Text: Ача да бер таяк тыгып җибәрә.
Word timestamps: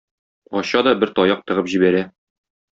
Ача 0.61 0.81
да 0.87 0.95
бер 1.03 1.13
таяк 1.21 1.45
тыгып 1.53 1.71
җибәрә. 1.77 2.05